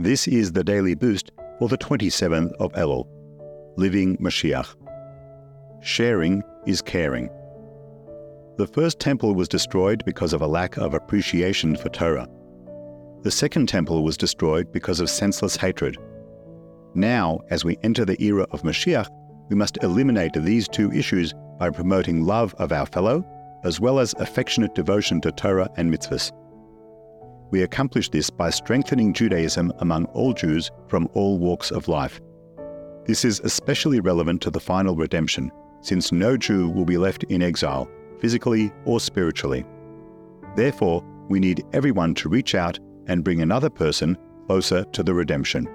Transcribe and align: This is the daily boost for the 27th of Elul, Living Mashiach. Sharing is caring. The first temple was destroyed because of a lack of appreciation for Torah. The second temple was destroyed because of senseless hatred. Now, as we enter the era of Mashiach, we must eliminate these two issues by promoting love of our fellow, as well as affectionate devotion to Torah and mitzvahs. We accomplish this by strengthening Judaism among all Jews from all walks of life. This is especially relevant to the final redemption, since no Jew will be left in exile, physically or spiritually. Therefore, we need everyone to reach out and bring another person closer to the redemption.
This 0.00 0.26
is 0.26 0.50
the 0.50 0.64
daily 0.64 0.96
boost 0.96 1.30
for 1.60 1.68
the 1.68 1.78
27th 1.78 2.52
of 2.58 2.72
Elul, 2.72 3.06
Living 3.76 4.16
Mashiach. 4.16 4.74
Sharing 5.82 6.42
is 6.66 6.82
caring. 6.82 7.30
The 8.56 8.66
first 8.66 8.98
temple 8.98 9.36
was 9.36 9.46
destroyed 9.48 10.04
because 10.04 10.32
of 10.32 10.42
a 10.42 10.48
lack 10.48 10.76
of 10.78 10.94
appreciation 10.94 11.76
for 11.76 11.90
Torah. 11.90 12.28
The 13.22 13.30
second 13.30 13.68
temple 13.68 14.02
was 14.02 14.16
destroyed 14.16 14.72
because 14.72 14.98
of 14.98 15.08
senseless 15.08 15.54
hatred. 15.54 15.96
Now, 16.96 17.38
as 17.50 17.64
we 17.64 17.78
enter 17.84 18.04
the 18.04 18.20
era 18.20 18.48
of 18.50 18.62
Mashiach, 18.62 19.06
we 19.48 19.54
must 19.54 19.80
eliminate 19.84 20.32
these 20.34 20.66
two 20.66 20.90
issues 20.90 21.32
by 21.60 21.70
promoting 21.70 22.24
love 22.24 22.52
of 22.58 22.72
our 22.72 22.86
fellow, 22.86 23.24
as 23.62 23.78
well 23.78 24.00
as 24.00 24.12
affectionate 24.18 24.74
devotion 24.74 25.20
to 25.20 25.30
Torah 25.30 25.70
and 25.76 25.88
mitzvahs. 25.94 26.32
We 27.50 27.62
accomplish 27.62 28.08
this 28.08 28.30
by 28.30 28.50
strengthening 28.50 29.12
Judaism 29.12 29.72
among 29.78 30.06
all 30.06 30.32
Jews 30.32 30.70
from 30.88 31.08
all 31.14 31.38
walks 31.38 31.70
of 31.70 31.88
life. 31.88 32.20
This 33.06 33.24
is 33.24 33.40
especially 33.40 34.00
relevant 34.00 34.40
to 34.42 34.50
the 34.50 34.60
final 34.60 34.96
redemption, 34.96 35.50
since 35.82 36.10
no 36.10 36.36
Jew 36.36 36.68
will 36.70 36.86
be 36.86 36.96
left 36.96 37.24
in 37.24 37.42
exile, 37.42 37.88
physically 38.18 38.72
or 38.86 38.98
spiritually. 38.98 39.64
Therefore, 40.56 41.04
we 41.28 41.38
need 41.38 41.64
everyone 41.72 42.14
to 42.14 42.28
reach 42.28 42.54
out 42.54 42.78
and 43.06 43.24
bring 43.24 43.42
another 43.42 43.70
person 43.70 44.16
closer 44.46 44.84
to 44.84 45.02
the 45.02 45.14
redemption. 45.14 45.68